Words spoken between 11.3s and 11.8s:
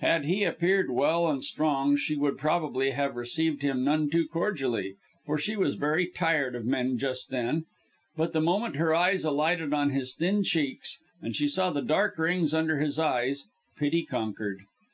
she saw